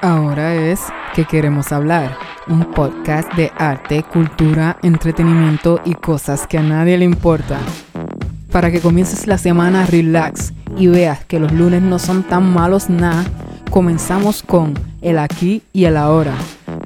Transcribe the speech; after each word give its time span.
Ahora 0.00 0.54
es 0.54 0.80
que 1.12 1.24
queremos 1.24 1.72
hablar, 1.72 2.16
un 2.46 2.66
podcast 2.72 3.32
de 3.34 3.50
arte, 3.56 4.04
cultura, 4.04 4.76
entretenimiento 4.82 5.80
y 5.84 5.94
cosas 5.94 6.46
que 6.46 6.56
a 6.56 6.62
nadie 6.62 6.96
le 6.98 7.04
importa. 7.04 7.58
Para 8.52 8.70
que 8.70 8.80
comiences 8.80 9.26
la 9.26 9.38
semana 9.38 9.86
relax 9.86 10.52
y 10.76 10.86
veas 10.86 11.24
que 11.24 11.40
los 11.40 11.50
lunes 11.50 11.82
no 11.82 11.98
son 11.98 12.22
tan 12.22 12.48
malos 12.48 12.88
nada, 12.88 13.24
comenzamos 13.72 14.44
con 14.44 14.74
el 15.02 15.18
aquí 15.18 15.62
y 15.72 15.86
el 15.86 15.96
ahora. 15.96 16.34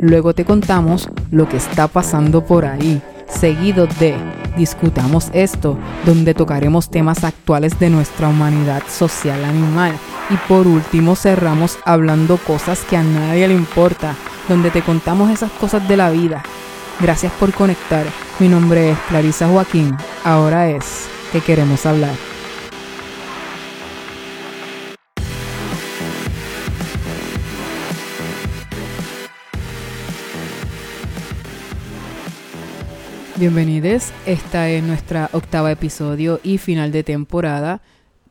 Luego 0.01 0.35
te 0.35 0.47
contamos 0.47 1.11
lo 1.31 1.47
que 1.51 1.59
está 1.59 1.89
pasando 1.89 2.47
por 2.47 2.65
ahí, 2.65 3.03
seguido 3.29 3.87
de 3.87 4.17
Discutamos 4.57 5.31
esto, 5.33 5.79
donde 6.05 6.35
tocaremos 6.35 6.91
temas 6.91 7.25
actuales 7.25 7.79
de 7.79 7.89
nuestra 7.89 8.29
humanidad 8.29 8.83
social 8.87 9.43
animal 9.47 9.93
y 10.30 10.36
por 10.48 10.66
último 10.66 11.16
cerramos 11.16 11.79
hablando 11.84 12.36
cosas 12.38 12.80
que 12.80 12.96
a 12.96 13.02
nadie 13.02 13.48
le 13.48 13.55
importa, 13.55 14.15
donde 14.48 14.70
te 14.70 14.83
contamos 14.83 15.30
esas 15.30 15.51
cosas 15.52 15.87
de 15.88 15.97
la 15.97 16.10
vida. 16.10 16.42
Gracias 17.01 17.33
por 17.33 17.52
conectar. 17.52 18.06
Mi 18.38 18.48
nombre 18.48 18.91
es 18.91 18.98
Clarisa 19.09 19.48
Joaquín. 19.48 19.97
Ahora 20.24 20.69
es 20.69 21.06
que 21.33 21.41
queremos 21.41 21.84
hablar. 21.87 22.14
Bienvenidos, 33.42 34.12
esta 34.25 34.69
es 34.69 34.84
nuestra 34.84 35.28
octava 35.33 35.73
episodio 35.73 36.39
y 36.45 36.59
final 36.59 36.92
de 36.92 37.02
temporada. 37.02 37.80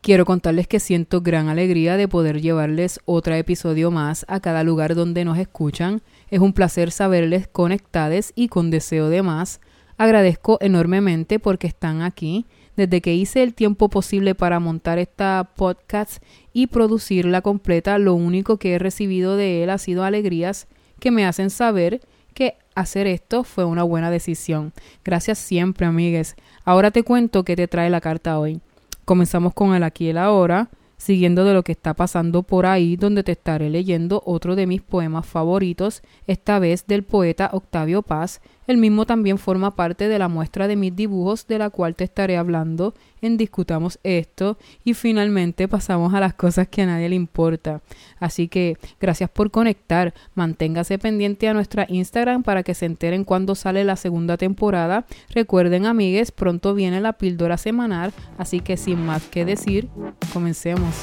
Quiero 0.02 0.26
contarles 0.26 0.68
que 0.68 0.80
siento 0.80 1.22
gran 1.22 1.48
alegría 1.48 1.96
de 1.96 2.08
poder 2.08 2.42
llevarles 2.42 3.00
otro 3.06 3.36
episodio 3.36 3.92
más 3.92 4.26
a 4.28 4.40
cada 4.40 4.64
lugar 4.64 4.96
donde 4.96 5.24
nos 5.24 5.38
escuchan. 5.38 6.02
Es 6.32 6.40
un 6.40 6.54
placer 6.54 6.90
saberles 6.90 7.48
conectados 7.48 8.34
y 8.34 8.48
con 8.48 8.72
deseo 8.72 9.10
de 9.10 9.22
más. 9.22 9.62
Agradezco 10.00 10.58
enormemente 10.60 11.38
porque 11.38 11.68
están 11.68 12.02
aquí. 12.02 12.48
Desde 12.76 13.00
que 13.00 13.14
hice 13.14 13.44
el 13.44 13.54
tiempo 13.54 13.90
posible 13.90 14.34
para 14.34 14.60
montar 14.60 14.98
esta 14.98 15.52
podcast 15.56 16.24
y 16.52 16.66
producirla 16.66 17.44
completa, 17.44 18.00
lo 18.00 18.16
único 18.16 18.58
que 18.58 18.74
he 18.74 18.80
recibido 18.80 19.38
de 19.38 19.62
él 19.62 19.70
ha 19.70 19.78
sido 19.78 20.04
alegrías 20.04 20.68
que 21.00 21.12
me 21.12 21.28
hacen 21.28 21.52
saber 21.52 22.02
que 22.34 22.56
hacer 22.74 23.06
esto 23.06 23.44
fue 23.44 23.66
una 23.66 23.84
buena 23.84 24.10
decisión. 24.10 24.74
Gracias 25.06 25.38
siempre, 25.38 25.86
amigues. 25.86 26.36
Ahora 26.66 26.90
te 26.90 27.04
cuento 27.04 27.46
qué 27.46 27.56
te 27.56 27.68
trae 27.68 27.92
la 27.92 28.02
carta 28.02 28.40
hoy. 28.40 28.62
Comenzamos 29.12 29.54
con 29.54 29.76
el 29.76 29.84
aquí 29.84 30.06
y 30.06 30.10
el 30.12 30.18
ahora, 30.18 30.70
siguiendo 30.96 31.44
de 31.44 31.54
lo 31.54 31.64
que 31.64 31.74
está 31.74 31.94
pasando 31.94 32.44
por 32.44 32.66
ahí, 32.66 32.96
donde 32.96 33.24
te 33.24 33.34
estaré 33.34 33.70
leyendo 33.70 34.24
otro 34.26 34.56
de 34.56 34.66
mis 34.68 34.82
poemas 34.82 35.26
favoritos, 35.26 36.02
esta 36.28 36.60
vez 36.60 36.88
del 36.88 37.04
poeta 37.04 37.50
Octavio 37.52 38.04
Paz, 38.04 38.40
el 38.72 38.78
mismo 38.78 39.06
también 39.06 39.38
forma 39.38 39.76
parte 39.76 40.08
de 40.08 40.18
la 40.18 40.28
muestra 40.28 40.68
de 40.68 40.76
mis 40.76 40.96
dibujos 40.96 41.46
de 41.48 41.60
la 41.60 41.70
cual 41.70 41.96
te 41.96 42.04
estaré 42.04 42.38
hablando 42.38 42.94
en 43.22 43.38
Discutamos 43.38 44.00
esto 44.04 44.58
y 44.84 44.94
finalmente 44.94 45.68
pasamos 45.68 46.14
a 46.14 46.20
las 46.20 46.34
cosas 46.34 46.68
que 46.68 46.82
a 46.82 46.86
nadie 46.88 47.10
le 47.10 47.16
importa. 47.16 47.82
Así 48.20 48.48
que 48.48 48.78
gracias 49.00 49.30
por 49.30 49.52
conectar, 49.52 50.14
manténgase 50.34 50.98
pendiente 50.98 51.48
a 51.48 51.54
nuestra 51.54 51.86
Instagram 51.88 52.44
para 52.44 52.64
que 52.64 52.74
se 52.74 52.86
enteren 52.86 53.24
cuando 53.24 53.56
sale 53.56 53.84
la 53.84 53.96
segunda 53.96 54.38
temporada. 54.38 55.06
Recuerden 55.30 55.86
amigues, 55.86 56.32
pronto 56.32 56.74
viene 56.74 57.02
la 57.02 57.14
píldora 57.14 57.58
semanal, 57.58 58.14
así 58.38 58.60
que 58.60 58.78
sin 58.78 59.06
más 59.06 59.24
que 59.24 59.46
decir, 59.46 59.88
comencemos. 60.34 60.96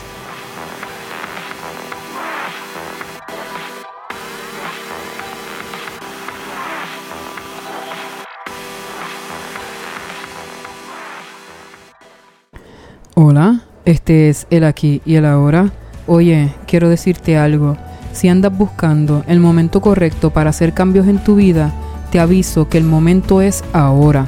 Hola, 13.21 13.63
este 13.85 14.29
es 14.29 14.47
el 14.49 14.63
aquí 14.63 15.03
y 15.05 15.17
el 15.17 15.27
ahora. 15.27 15.73
Oye, 16.07 16.55
quiero 16.69 16.89
decirte 16.89 17.37
algo. 17.37 17.77
Si 18.13 18.29
andas 18.29 18.57
buscando 18.57 19.25
el 19.27 19.41
momento 19.41 19.81
correcto 19.81 20.31
para 20.31 20.51
hacer 20.51 20.73
cambios 20.73 21.09
en 21.09 21.19
tu 21.19 21.35
vida, 21.35 21.73
te 22.13 22.21
aviso 22.21 22.69
que 22.69 22.79
el 22.79 22.85
momento 22.85 23.43
es 23.43 23.65
ahora. 23.73 24.25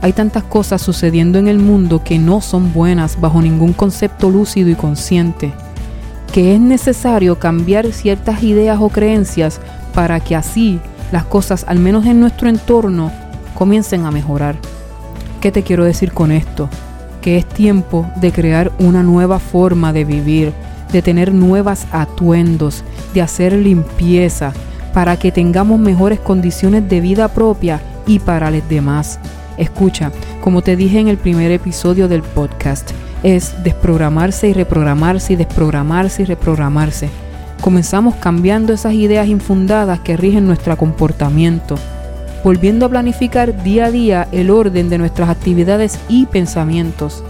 Hay 0.00 0.14
tantas 0.14 0.42
cosas 0.42 0.80
sucediendo 0.80 1.38
en 1.38 1.48
el 1.48 1.58
mundo 1.58 2.02
que 2.02 2.18
no 2.18 2.40
son 2.40 2.72
buenas 2.72 3.20
bajo 3.20 3.42
ningún 3.42 3.74
concepto 3.74 4.30
lúcido 4.30 4.70
y 4.70 4.74
consciente, 4.74 5.52
que 6.32 6.54
es 6.54 6.60
necesario 6.62 7.38
cambiar 7.38 7.92
ciertas 7.92 8.42
ideas 8.42 8.78
o 8.80 8.88
creencias 8.88 9.60
para 9.92 10.18
que 10.18 10.34
así 10.34 10.80
las 11.12 11.24
cosas, 11.26 11.66
al 11.68 11.78
menos 11.78 12.06
en 12.06 12.20
nuestro 12.20 12.48
entorno, 12.48 13.12
comiencen 13.52 14.06
a 14.06 14.10
mejorar. 14.10 14.56
¿Qué 15.42 15.52
te 15.52 15.62
quiero 15.62 15.84
decir 15.84 16.12
con 16.12 16.32
esto? 16.32 16.70
Que 17.20 17.36
es 17.36 17.46
tiempo 17.46 18.06
de 18.16 18.32
crear 18.32 18.72
una 18.78 19.02
nueva 19.02 19.38
forma 19.38 19.92
de 19.92 20.04
vivir, 20.04 20.52
de 20.92 21.02
tener 21.02 21.32
nuevas 21.32 21.86
atuendos, 21.92 22.84
de 23.14 23.22
hacer 23.22 23.52
limpieza, 23.52 24.52
para 24.92 25.16
que 25.16 25.30
tengamos 25.30 25.78
mejores 25.78 26.18
condiciones 26.18 26.88
de 26.88 27.00
vida 27.00 27.28
propia 27.28 27.80
y 28.06 28.18
para 28.18 28.50
los 28.50 28.68
demás. 28.68 29.20
Escucha, 29.56 30.10
como 30.40 30.62
te 30.62 30.76
dije 30.76 30.98
en 30.98 31.08
el 31.08 31.18
primer 31.18 31.50
episodio 31.52 32.08
del 32.08 32.22
podcast, 32.22 32.90
es 33.22 33.62
desprogramarse 33.62 34.48
y 34.48 34.52
reprogramarse 34.52 35.34
y 35.34 35.36
desprogramarse 35.36 36.22
y 36.22 36.24
reprogramarse. 36.24 37.10
Comenzamos 37.60 38.14
cambiando 38.14 38.72
esas 38.72 38.94
ideas 38.94 39.28
infundadas 39.28 40.00
que 40.00 40.16
rigen 40.16 40.46
nuestro 40.46 40.76
comportamiento 40.78 41.76
volviendo 42.42 42.86
a 42.86 42.88
planificar 42.88 43.62
día 43.62 43.86
a 43.86 43.90
día 43.90 44.28
el 44.32 44.50
orden 44.50 44.88
de 44.88 44.98
nuestras 44.98 45.28
actividades 45.28 45.98
y 46.08 46.26
pensamientos. 46.26 47.22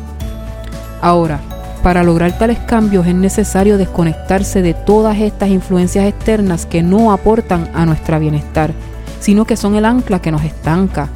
Ahora, 1.00 1.40
para 1.82 2.04
lograr 2.04 2.36
tales 2.36 2.58
cambios 2.58 3.06
es 3.06 3.14
necesario 3.14 3.78
desconectarse 3.78 4.60
de 4.60 4.74
todas 4.74 5.18
estas 5.18 5.48
influencias 5.48 6.06
externas 6.06 6.66
que 6.66 6.82
no 6.82 7.10
aportan 7.10 7.70
a 7.74 7.86
nuestro 7.86 8.20
bienestar, 8.20 8.72
sino 9.18 9.46
que 9.46 9.56
son 9.56 9.76
el 9.76 9.86
ancla 9.86 10.20
que 10.20 10.30
nos 10.30 10.44
estanca. 10.44 11.08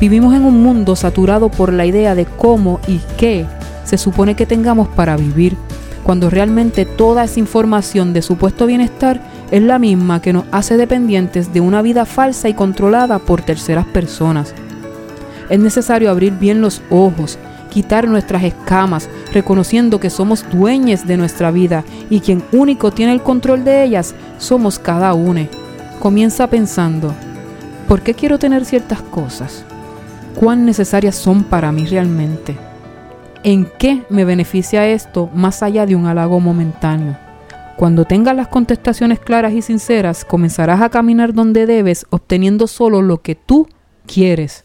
Vivimos 0.00 0.34
en 0.34 0.44
un 0.44 0.62
mundo 0.62 0.96
saturado 0.96 1.50
por 1.50 1.72
la 1.72 1.84
idea 1.84 2.14
de 2.14 2.24
cómo 2.24 2.80
y 2.86 3.00
qué 3.18 3.44
se 3.84 3.98
supone 3.98 4.34
que 4.34 4.46
tengamos 4.46 4.88
para 4.88 5.16
vivir, 5.16 5.56
cuando 6.04 6.30
realmente 6.30 6.86
toda 6.86 7.24
esa 7.24 7.40
información 7.40 8.12
de 8.14 8.22
supuesto 8.22 8.66
bienestar 8.66 9.20
es 9.50 9.62
la 9.62 9.78
misma 9.78 10.20
que 10.20 10.32
nos 10.32 10.44
hace 10.52 10.76
dependientes 10.76 11.52
de 11.52 11.60
una 11.60 11.82
vida 11.82 12.04
falsa 12.04 12.48
y 12.48 12.54
controlada 12.54 13.18
por 13.18 13.42
terceras 13.42 13.86
personas. 13.86 14.54
Es 15.48 15.58
necesario 15.58 16.10
abrir 16.10 16.34
bien 16.34 16.60
los 16.60 16.82
ojos, 16.90 17.38
quitar 17.70 18.08
nuestras 18.08 18.42
escamas, 18.44 19.08
reconociendo 19.32 20.00
que 20.00 20.10
somos 20.10 20.44
dueños 20.50 21.06
de 21.06 21.16
nuestra 21.16 21.50
vida 21.50 21.84
y 22.10 22.20
quien 22.20 22.42
único 22.52 22.90
tiene 22.90 23.12
el 23.12 23.22
control 23.22 23.64
de 23.64 23.84
ellas 23.84 24.14
somos 24.38 24.78
cada 24.78 25.14
uno. 25.14 25.46
Comienza 25.98 26.46
pensando, 26.48 27.14
¿por 27.86 28.02
qué 28.02 28.14
quiero 28.14 28.38
tener 28.38 28.64
ciertas 28.64 29.00
cosas? 29.00 29.64
¿Cuán 30.34 30.64
necesarias 30.64 31.16
son 31.16 31.42
para 31.42 31.72
mí 31.72 31.86
realmente? 31.86 32.56
¿En 33.42 33.66
qué 33.78 34.02
me 34.10 34.24
beneficia 34.24 34.86
esto 34.86 35.30
más 35.34 35.62
allá 35.62 35.86
de 35.86 35.96
un 35.96 36.06
halago 36.06 36.38
momentáneo? 36.38 37.27
Cuando 37.78 38.04
tengas 38.04 38.34
las 38.34 38.48
contestaciones 38.48 39.20
claras 39.20 39.52
y 39.52 39.62
sinceras, 39.62 40.24
comenzarás 40.24 40.80
a 40.80 40.88
caminar 40.88 41.32
donde 41.32 41.64
debes, 41.64 42.06
obteniendo 42.10 42.66
solo 42.66 43.02
lo 43.02 43.22
que 43.22 43.36
tú 43.36 43.68
quieres. 44.04 44.64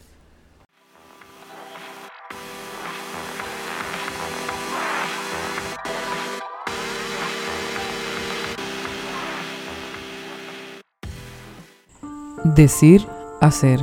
Decir, 12.42 13.06
hacer. 13.40 13.78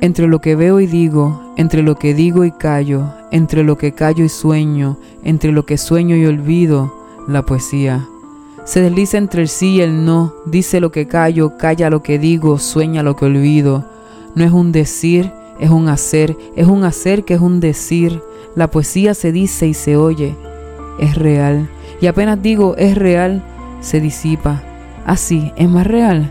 Entre 0.00 0.26
lo 0.26 0.40
que 0.40 0.56
veo 0.56 0.80
y 0.80 0.88
digo, 0.88 1.54
entre 1.56 1.84
lo 1.84 1.94
que 1.94 2.14
digo 2.14 2.44
y 2.44 2.50
callo, 2.50 3.14
entre 3.30 3.62
lo 3.62 3.78
que 3.78 3.92
callo 3.92 4.24
y 4.24 4.28
sueño, 4.28 4.98
entre 5.22 5.52
lo 5.52 5.64
que 5.66 5.78
sueño 5.78 6.16
y 6.16 6.26
olvido, 6.26 6.98
la 7.28 7.44
poesía. 7.44 8.08
Se 8.68 8.82
desliza 8.82 9.16
entre 9.16 9.40
el 9.40 9.48
sí 9.48 9.76
y 9.76 9.80
el 9.80 10.04
no, 10.04 10.34
dice 10.44 10.78
lo 10.78 10.92
que 10.92 11.08
callo, 11.08 11.56
calla 11.56 11.88
lo 11.88 12.02
que 12.02 12.18
digo, 12.18 12.58
sueña 12.58 13.02
lo 13.02 13.16
que 13.16 13.24
olvido. 13.24 13.86
No 14.34 14.44
es 14.44 14.52
un 14.52 14.72
decir, 14.72 15.32
es 15.58 15.70
un 15.70 15.88
hacer, 15.88 16.36
es 16.54 16.66
un 16.66 16.84
hacer 16.84 17.24
que 17.24 17.32
es 17.32 17.40
un 17.40 17.60
decir. 17.60 18.20
La 18.54 18.70
poesía 18.70 19.14
se 19.14 19.32
dice 19.32 19.66
y 19.68 19.72
se 19.72 19.96
oye, 19.96 20.36
es 21.00 21.14
real. 21.14 21.66
Y 22.02 22.08
apenas 22.08 22.42
digo 22.42 22.76
es 22.76 22.94
real, 22.94 23.42
se 23.80 24.02
disipa. 24.02 24.62
Así, 25.06 25.50
es 25.56 25.66
más 25.70 25.86
real. 25.86 26.30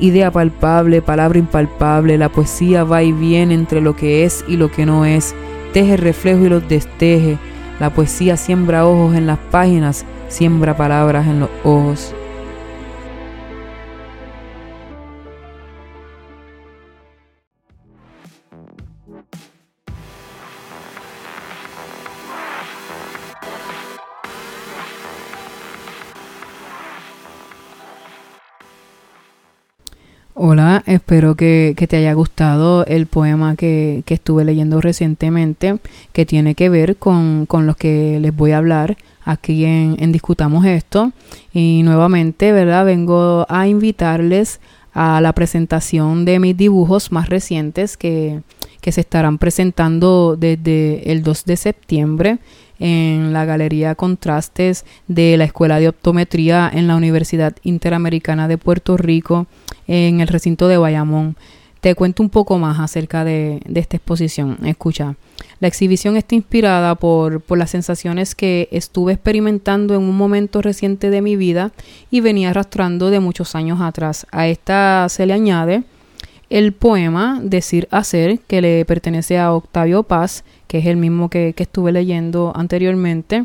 Idea 0.00 0.32
palpable, 0.32 1.02
palabra 1.02 1.38
impalpable, 1.38 2.18
la 2.18 2.30
poesía 2.30 2.82
va 2.82 3.04
y 3.04 3.12
viene 3.12 3.54
entre 3.54 3.80
lo 3.80 3.94
que 3.94 4.24
es 4.24 4.44
y 4.48 4.56
lo 4.56 4.72
que 4.72 4.86
no 4.86 5.04
es, 5.04 5.36
teje 5.72 5.96
reflejo 5.96 6.46
y 6.46 6.48
los 6.48 6.68
desteje. 6.68 7.38
La 7.78 7.90
poesía 7.90 8.36
siembra 8.36 8.88
ojos 8.88 9.14
en 9.14 9.28
las 9.28 9.38
páginas 9.38 10.04
siembra 10.28 10.76
palabras 10.76 11.26
en 11.26 11.40
los 11.40 11.50
ojos. 11.64 12.14
Espero 30.86 31.34
que, 31.34 31.74
te 31.88 31.96
haya 31.96 32.12
gustado 32.14 32.86
el 32.86 33.06
poema 33.06 33.56
que, 33.56 34.02
estuve 34.06 34.44
leyendo 34.44 34.80
recientemente, 34.80 35.78
que 36.12 36.24
tiene 36.24 36.54
que 36.54 36.68
ver 36.68 36.96
con, 36.96 37.46
con 37.46 37.66
los 37.66 37.76
que 37.76 38.18
les 38.20 38.34
voy 38.34 38.52
a 38.52 38.58
hablar 38.58 38.96
aquí 39.24 39.64
en, 39.64 39.96
en, 39.98 40.12
Discutamos 40.12 40.64
esto. 40.64 41.12
Y 41.52 41.82
nuevamente, 41.84 42.52
¿verdad? 42.52 42.86
Vengo 42.86 43.46
a 43.48 43.66
invitarles 43.66 44.60
a 44.94 45.20
la 45.20 45.34
presentación 45.34 46.24
de 46.24 46.38
mis 46.38 46.56
dibujos 46.56 47.12
más 47.12 47.28
recientes 47.28 47.96
que, 47.98 48.40
que 48.80 48.92
se 48.92 49.02
estarán 49.02 49.36
presentando 49.38 50.36
desde 50.38 51.10
el 51.10 51.22
2 51.22 51.44
de 51.44 51.56
septiembre 51.56 52.38
en 52.78 53.32
la 53.32 53.44
Galería 53.44 53.94
Contrastes 53.94 54.84
de 55.08 55.36
la 55.36 55.44
Escuela 55.44 55.80
de 55.80 55.88
Optometría 55.88 56.70
en 56.72 56.86
la 56.86 56.96
Universidad 56.96 57.56
Interamericana 57.62 58.48
de 58.48 58.58
Puerto 58.58 58.96
Rico 58.96 59.46
en 59.86 60.20
el 60.20 60.28
recinto 60.28 60.68
de 60.68 60.78
Bayamón. 60.78 61.36
Te 61.80 61.94
cuento 61.94 62.22
un 62.22 62.30
poco 62.30 62.58
más 62.58 62.80
acerca 62.80 63.24
de, 63.24 63.60
esta 63.74 63.96
exposición. 63.96 64.58
Escucha, 64.64 65.14
la 65.60 65.68
exhibición 65.68 66.16
está 66.16 66.34
inspirada 66.34 66.96
por, 66.96 67.42
las 67.56 67.70
sensaciones 67.70 68.34
que 68.34 68.68
estuve 68.72 69.12
experimentando 69.12 69.94
en 69.94 70.02
un 70.02 70.16
momento 70.16 70.62
reciente 70.62 71.10
de 71.10 71.22
mi 71.22 71.36
vida 71.36 71.72
y 72.10 72.20
venía 72.20 72.50
arrastrando 72.50 73.10
de 73.10 73.20
muchos 73.20 73.54
años 73.54 73.80
atrás. 73.80 74.26
A 74.32 74.48
esta 74.48 75.08
se 75.08 75.26
le 75.26 75.34
añade 75.34 75.84
el 76.50 76.72
poema 76.72 77.40
Decir 77.42 77.88
Hacer, 77.90 78.40
que 78.40 78.60
le 78.60 78.84
pertenece 78.84 79.38
a 79.38 79.52
Octavio 79.52 80.02
Paz, 80.02 80.44
que 80.66 80.78
es 80.78 80.86
el 80.86 80.96
mismo 80.96 81.28
que, 81.28 81.54
estuve 81.56 81.92
leyendo 81.92 82.52
anteriormente. 82.56 83.44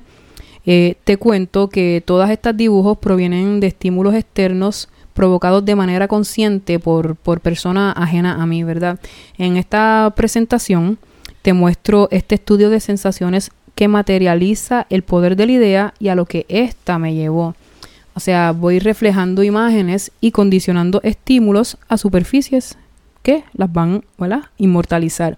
Eh, 0.66 0.96
te 1.04 1.18
cuento 1.18 1.70
que 1.70 2.02
todas 2.06 2.30
estas 2.30 2.56
dibujos 2.56 2.98
provienen 2.98 3.60
de 3.60 3.68
estímulos 3.68 4.14
externos 4.14 4.90
provocados 5.14 5.66
de 5.66 5.76
manera 5.76 6.08
consciente 6.08 6.80
por, 6.80 7.16
por 7.16 7.42
persona 7.42 7.92
ajena 7.92 8.42
a 8.42 8.46
mí, 8.46 8.64
¿verdad? 8.64 9.00
En 9.38 9.58
esta 9.58 10.14
presentación 10.16 10.98
te 11.42 11.54
muestro 11.54 12.08
este 12.12 12.36
estudio 12.36 12.70
de 12.70 12.80
sensaciones 12.80 13.52
que 13.76 13.88
materializa 13.88 14.86
el 14.90 15.02
poder 15.04 15.36
de 15.36 15.46
la 15.46 15.52
idea 15.52 15.94
y 16.00 16.10
a 16.10 16.16
lo 16.16 16.26
que 16.26 16.46
ésta 16.50 17.00
me 17.00 17.16
llevó. 17.16 17.56
O 18.14 18.20
sea, 18.20 18.52
voy 18.52 18.80
reflejando 18.80 19.44
imágenes 19.44 20.12
y 20.20 20.32
condicionando 20.32 21.02
estímulos 21.04 21.78
a 21.88 21.98
superficies 21.98 22.78
que 23.24 23.44
las 23.54 23.72
van 23.72 24.04
a 24.20 24.52
inmortalizar. 24.58 25.38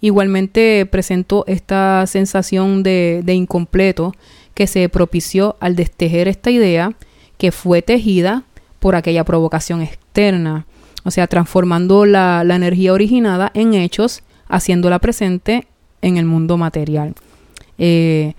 Igualmente 0.00 0.86
presento 0.86 1.44
esta 1.46 2.06
sensación 2.06 2.82
de, 2.82 3.22
de 3.24 3.34
incompleto 3.34 4.14
que 4.54 4.66
se 4.66 4.88
propició 4.88 5.56
al 5.60 5.76
destejer 5.76 6.28
esta 6.28 6.50
idea 6.50 6.92
que 7.38 7.52
fue 7.52 7.82
tejida 7.82 8.44
por 8.80 8.96
aquella 8.96 9.24
provocación 9.24 9.82
externa, 9.82 10.66
o 11.04 11.10
sea, 11.10 11.26
transformando 11.26 12.04
la, 12.04 12.42
energía 12.42 12.92
originada 12.92 13.50
en 13.54 13.74
hechos, 13.74 14.22
haciéndola 14.48 14.98
presente 14.98 15.66
en 16.02 16.16
el 16.16 16.24
mundo 16.24 16.56
material. 16.56 17.14
Eh, 17.78 18.34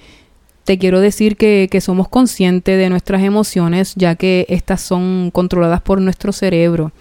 te 0.65 0.77
quiero 0.77 0.99
decir 0.99 1.37
que, 1.37 1.81
somos 1.81 2.07
conscientes 2.07 2.77
de 2.77 2.89
nuestras 2.89 3.23
emociones, 3.23 3.93
ya 3.95 4.15
que 4.15 4.45
estas 4.49 4.81
son 4.81 5.31
controladas 5.31 5.81
por 5.81 6.01
nuestro 6.01 6.31
cerebro, 6.31 6.91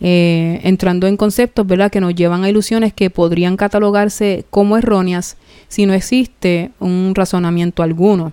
eh, 0.00 0.60
entrando 0.64 1.06
en 1.06 1.16
conceptos 1.16 1.66
¿verdad? 1.66 1.90
que 1.90 2.00
nos 2.00 2.14
llevan 2.14 2.44
a 2.44 2.50
ilusiones 2.50 2.92
que 2.92 3.08
podrían 3.08 3.56
catalogarse 3.56 4.44
como 4.50 4.76
erróneas 4.76 5.38
si 5.68 5.86
no 5.86 5.94
existe 5.94 6.70
un 6.80 7.14
razonamiento 7.14 7.82
alguno. 7.82 8.32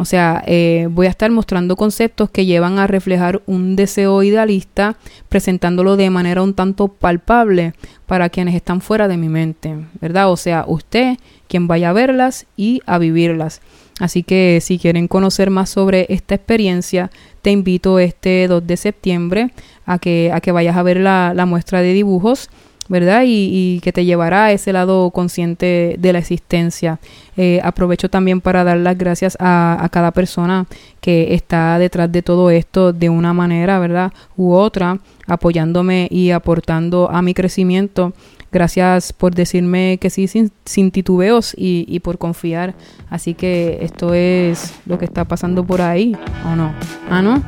O 0.00 0.04
sea, 0.04 0.44
eh, 0.46 0.86
voy 0.88 1.08
a 1.08 1.10
estar 1.10 1.28
mostrando 1.32 1.74
conceptos 1.74 2.30
que 2.30 2.46
llevan 2.46 2.78
a 2.78 2.86
reflejar 2.86 3.42
un 3.46 3.74
deseo 3.74 4.22
idealista, 4.22 4.96
presentándolo 5.28 5.96
de 5.96 6.08
manera 6.08 6.40
un 6.40 6.54
tanto 6.54 6.86
palpable 6.86 7.74
para 8.06 8.28
quienes 8.28 8.54
están 8.54 8.80
fuera 8.80 9.08
de 9.08 9.16
mi 9.16 9.28
mente, 9.28 9.74
¿verdad? 10.00 10.30
O 10.30 10.36
sea, 10.36 10.64
usted 10.68 11.16
quien 11.48 11.66
vaya 11.66 11.90
a 11.90 11.94
verlas 11.94 12.46
y 12.56 12.80
a 12.86 12.98
vivirlas. 12.98 13.60
Así 13.98 14.22
que 14.22 14.60
si 14.62 14.78
quieren 14.78 15.08
conocer 15.08 15.50
más 15.50 15.70
sobre 15.70 16.06
esta 16.10 16.36
experiencia, 16.36 17.10
te 17.42 17.50
invito 17.50 17.98
este 17.98 18.46
2 18.46 18.64
de 18.64 18.76
septiembre 18.76 19.50
a 19.84 19.98
que, 19.98 20.30
a 20.32 20.40
que 20.40 20.52
vayas 20.52 20.76
a 20.76 20.84
ver 20.84 20.98
la, 20.98 21.32
la 21.34 21.44
muestra 21.44 21.82
de 21.82 21.92
dibujos 21.92 22.50
¿verdad? 22.88 23.22
Y, 23.26 23.80
que 23.82 23.92
te 23.92 24.04
llevará 24.04 24.46
a 24.46 24.52
ese 24.52 24.72
lado 24.72 25.10
consciente 25.10 25.96
de 25.98 26.12
la 26.12 26.18
existencia. 26.18 26.98
Eh, 27.36 27.60
aprovecho 27.62 28.08
también 28.08 28.40
para 28.40 28.64
dar 28.64 28.78
las 28.78 28.98
gracias 28.98 29.36
a, 29.40 29.88
cada 29.92 30.10
persona 30.10 30.66
que 31.00 31.34
está 31.34 31.78
detrás 31.78 32.10
de 32.10 32.22
todo 32.22 32.50
esto 32.50 32.92
de 32.92 33.08
una 33.08 33.32
manera, 33.32 33.78
¿verdad? 33.78 34.12
U 34.36 34.52
otra, 34.54 34.98
apoyándome 35.26 36.08
y 36.10 36.30
aportando 36.30 37.10
a 37.10 37.22
mi 37.22 37.34
crecimiento. 37.34 38.12
Gracias 38.50 39.12
por 39.12 39.34
decirme 39.34 39.98
que 40.00 40.08
sí 40.08 40.26
sin, 40.26 40.90
titubeos 40.90 41.54
y, 41.56 41.84
y, 41.86 42.00
por 42.00 42.16
confiar. 42.16 42.74
Así 43.10 43.34
que 43.34 43.78
esto 43.82 44.14
es 44.14 44.74
lo 44.86 44.98
que 44.98 45.04
está 45.04 45.26
pasando 45.26 45.64
por 45.64 45.82
ahí, 45.82 46.16
¿o 46.46 46.56
no? 46.56 46.72
¿Ah, 47.10 47.20
no? 47.20 47.42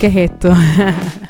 ¿Qué 0.00 0.08
es 0.08 0.16
esto? 0.16 0.52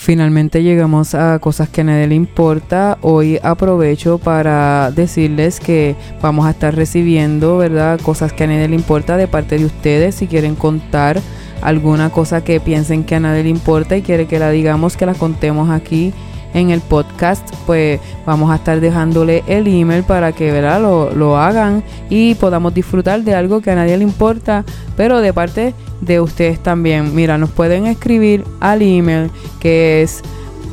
Finalmente 0.00 0.62
llegamos 0.62 1.14
a 1.14 1.38
cosas 1.40 1.68
que 1.68 1.82
a 1.82 1.84
nadie 1.84 2.06
le 2.06 2.14
importa. 2.14 2.96
Hoy 3.02 3.38
aprovecho 3.42 4.16
para 4.16 4.90
decirles 4.92 5.60
que 5.60 5.94
vamos 6.22 6.46
a 6.46 6.52
estar 6.52 6.74
recibiendo, 6.74 7.58
¿verdad? 7.58 8.00
Cosas 8.00 8.32
que 8.32 8.44
a 8.44 8.46
nadie 8.46 8.66
le 8.66 8.76
importa 8.76 9.18
de 9.18 9.28
parte 9.28 9.58
de 9.58 9.66
ustedes. 9.66 10.14
Si 10.14 10.26
quieren 10.26 10.54
contar 10.54 11.20
alguna 11.60 12.08
cosa 12.08 12.42
que 12.42 12.60
piensen 12.60 13.04
que 13.04 13.16
a 13.16 13.20
nadie 13.20 13.42
le 13.42 13.50
importa 13.50 13.94
y 13.94 14.00
quiere 14.00 14.24
que 14.24 14.38
la 14.38 14.48
digamos, 14.48 14.96
que 14.96 15.04
la 15.04 15.12
contemos 15.12 15.68
aquí 15.68 16.14
en 16.54 16.70
el 16.70 16.80
podcast, 16.80 17.48
pues 17.66 18.00
vamos 18.26 18.50
a 18.50 18.56
estar 18.56 18.80
dejándole 18.80 19.44
el 19.46 19.66
email 19.68 20.02
para 20.02 20.32
que 20.32 20.50
¿verdad? 20.52 20.80
Lo, 20.80 21.10
lo 21.12 21.36
hagan 21.36 21.82
y 22.08 22.34
podamos 22.34 22.74
disfrutar 22.74 23.22
de 23.22 23.34
algo 23.34 23.60
que 23.60 23.70
a 23.70 23.74
nadie 23.74 23.96
le 23.96 24.04
importa, 24.04 24.64
pero 24.96 25.20
de 25.20 25.32
parte 25.32 25.74
de 26.00 26.20
ustedes 26.20 26.60
también. 26.60 27.14
Mira, 27.14 27.38
nos 27.38 27.50
pueden 27.50 27.86
escribir 27.86 28.44
al 28.60 28.82
email 28.82 29.30
que 29.60 30.02
es 30.02 30.22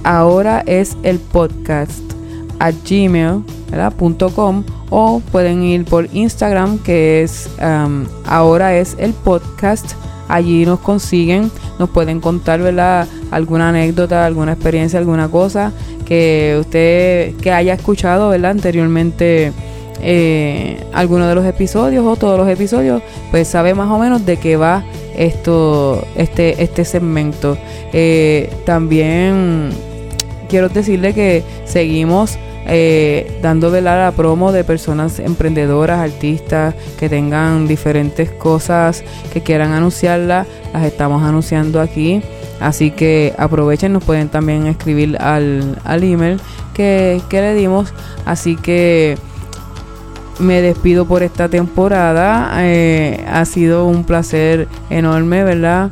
ahora 0.04 0.64
es 0.66 0.98
el 1.04 1.20
podcast 1.20 2.02
a 2.60 2.72
gmail.com 2.72 4.64
o 4.90 5.22
pueden 5.32 5.64
ir 5.64 5.86
por 5.86 6.08
Instagram 6.14 6.80
que 6.80 7.24
es 7.24 7.50
um, 7.62 8.06
ahora 8.26 8.76
es 8.76 8.96
el 9.00 9.14
podcast 9.14 9.94
allí 10.30 10.66
nos 10.66 10.80
consiguen 10.80 11.52
nos 11.80 11.90
pueden 11.90 12.20
contar 12.20 12.62
¿verdad? 12.62 13.08
alguna 13.32 13.70
anécdota 13.70 14.26
alguna 14.26 14.54
experiencia 14.54 15.00
alguna 15.00 15.30
cosa 15.30 15.72
que 16.06 16.58
usted 16.60 17.36
que 17.36 17.52
haya 17.52 17.74
escuchado 17.74 18.30
¿verdad? 18.30 18.52
anteriormente 18.52 19.52
eh, 20.02 20.84
alguno 20.94 21.28
de 21.28 21.36
los 21.36 21.46
episodios 21.46 22.06
o 22.06 22.16
todos 22.16 22.38
los 22.38 22.48
episodios 22.48 23.02
pues 23.32 23.48
sabe 23.48 23.74
más 23.74 23.90
o 23.90 23.98
menos 23.98 24.26
de 24.26 24.38
qué 24.38 24.58
va 24.58 24.84
esto, 25.18 26.06
este, 26.16 26.64
este 26.64 26.86
segmento. 26.86 27.58
Eh, 27.92 28.50
también 28.66 29.72
quiero 30.48 30.70
decirle 30.70 31.14
que 31.14 31.44
seguimos 31.66 32.38
eh, 32.68 33.40
dando 33.42 33.70
la 33.82 34.12
promo 34.16 34.52
de 34.52 34.64
personas 34.64 35.20
emprendedoras, 35.20 36.00
artistas 36.00 36.76
que 37.00 37.10
tengan 37.10 37.68
diferentes 37.68 38.30
cosas 38.30 39.04
que 39.34 39.42
quieran 39.42 39.72
anunciarlas, 39.72 40.48
las 40.74 40.84
estamos 40.84 41.24
anunciando 41.24 41.80
aquí. 41.82 42.22
Así 42.60 42.92
que 42.92 43.34
aprovechen, 43.38 43.94
nos 43.94 44.04
pueden 44.04 44.30
también 44.30 44.68
escribir 44.68 45.18
al, 45.22 45.80
al 45.84 46.04
email 46.04 46.40
que, 46.74 47.22
que 47.30 47.42
le 47.42 47.54
dimos. 47.54 47.94
Así 48.26 48.56
que 48.56 49.18
me 50.40 50.62
despido 50.62 51.06
por 51.06 51.24
esta 51.24 51.50
temporada. 51.50 52.52
Eh, 52.60 53.26
ha 53.30 53.46
sido 53.46 53.86
un 53.86 54.04
placer 54.04 54.68
enorme, 54.90 55.44
¿verdad? 55.44 55.92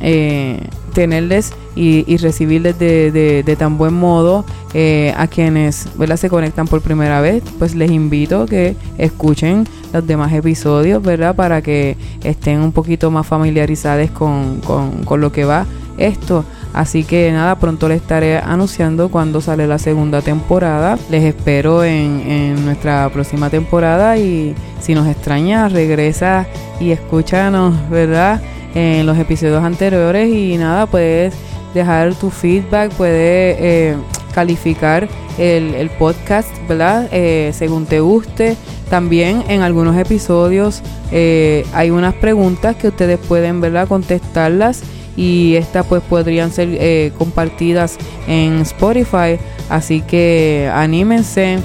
Eh, 0.00 0.66
tenerles 0.94 1.52
y, 1.76 2.16
recibirles 2.16 2.78
de, 2.78 3.56
tan 3.58 3.78
buen 3.78 3.94
modo 3.94 4.44
eh, 4.74 5.14
a 5.16 5.28
quienes 5.28 5.86
¿verdad? 5.96 6.16
se 6.16 6.28
conectan 6.28 6.66
por 6.66 6.80
primera 6.80 7.20
vez. 7.20 7.42
Pues 7.58 7.74
les 7.74 7.90
invito 7.90 8.46
que 8.46 8.74
escuchen 8.98 9.68
los 9.92 10.06
demás 10.06 10.32
episodios, 10.32 11.02
¿verdad? 11.02 11.36
Para 11.36 11.62
que 11.62 11.96
estén 12.24 12.60
un 12.60 12.72
poquito 12.72 13.10
más 13.10 13.26
familiarizados 13.26 14.10
con, 14.10 14.60
con, 14.60 15.04
con 15.04 15.20
lo 15.20 15.30
que 15.30 15.44
va 15.44 15.66
esto. 15.98 16.44
Así 16.72 17.04
que 17.04 17.32
nada, 17.32 17.58
pronto 17.58 17.88
les 17.88 18.02
estaré 18.02 18.36
anunciando 18.36 19.08
cuando 19.08 19.40
sale 19.40 19.66
la 19.66 19.78
segunda 19.78 20.20
temporada. 20.20 20.98
Les 21.10 21.24
espero 21.24 21.82
en, 21.84 22.66
nuestra 22.66 23.08
próxima 23.10 23.48
temporada 23.48 24.18
y 24.18 24.54
si 24.80 24.94
nos 24.94 25.06
extraña, 25.06 25.68
regresa 25.68 26.46
y 26.78 26.90
escúchanos, 26.90 27.88
¿verdad? 27.88 28.42
En 28.74 29.06
los 29.06 29.16
episodios 29.16 29.64
anteriores 29.64 30.28
y 30.28 30.58
nada, 30.58 30.84
puedes 30.84 31.32
dejar 31.76 32.14
tu 32.14 32.30
feedback, 32.30 32.90
puedes... 32.92 33.56
Eh, 33.60 33.96
calificar 34.36 35.08
el, 35.38 35.88
podcast, 35.98 36.50
¿verdad? 36.68 37.08
Eh, 37.10 37.52
según 37.54 37.86
te 37.86 38.00
guste. 38.00 38.54
También 38.90 39.42
en 39.48 39.62
algunos 39.62 39.96
episodios 39.96 40.82
eh, 41.10 41.64
hay 41.72 41.90
unas 41.90 42.14
preguntas 42.14 42.76
que 42.76 42.88
ustedes 42.88 43.18
pueden, 43.18 43.62
¿verdad? 43.62 43.88
Contestarlas 43.88 44.82
y 45.16 45.54
estas 45.56 45.86
pues 45.86 46.02
podrían 46.02 46.52
ser 46.52 46.68
eh, 46.72 47.12
compartidas 47.16 47.96
en 48.28 48.60
Spotify. 48.60 49.38
Así 49.70 50.02
que 50.02 50.70
anímense, 50.72 51.58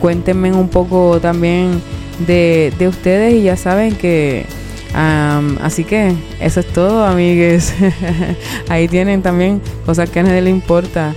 cuéntenme 0.00 0.52
un 0.52 0.68
poco 0.68 1.18
también 1.20 1.82
de, 2.28 2.72
de 2.78 2.88
ustedes 2.88 3.34
y 3.34 3.42
ya 3.42 3.56
saben 3.56 3.96
que 3.96 4.46
así 4.94 5.84
que 5.84 6.14
eso 6.40 6.60
es 6.60 6.66
todo, 6.72 7.04
amigues. 7.04 7.74
Ahí 8.68 8.88
tienen 8.88 9.22
también 9.22 9.60
cosas 9.84 10.10
que 10.10 10.20
a 10.20 10.22
nadie 10.22 10.42
le 10.42 10.50
importa. 10.50 11.14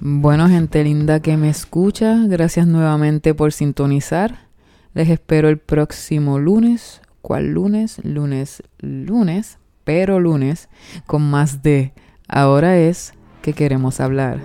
Bueno, 0.00 0.48
gente 0.48 0.82
linda 0.84 1.20
que 1.20 1.36
me 1.36 1.48
escucha, 1.48 2.16
gracias 2.26 2.66
nuevamente 2.66 3.34
por 3.34 3.52
sintonizar. 3.52 4.48
Les 4.94 5.08
espero 5.10 5.48
el 5.48 5.58
próximo 5.58 6.38
lunes 6.38 7.00
¿Cuál 7.28 7.52
lunes? 7.52 8.00
Lunes, 8.04 8.62
lunes, 8.78 9.58
pero 9.84 10.18
lunes, 10.18 10.70
con 11.04 11.30
más 11.30 11.62
de 11.62 11.92
ahora 12.26 12.78
es 12.78 13.12
que 13.42 13.52
queremos 13.52 14.00
hablar. 14.00 14.40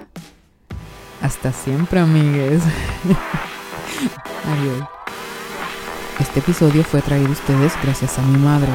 Hasta 1.22 1.54
siempre, 1.54 2.02
amigues. 2.02 2.62
Adiós. 4.52 4.86
Este 6.20 6.42
episodio 6.42 6.84
fue 6.84 7.02
traído 7.02 7.30
a 7.30 7.32
ustedes 7.32 7.72
gracias 7.82 8.20
a 8.20 8.22
mi 8.22 8.38
madre. 8.38 8.74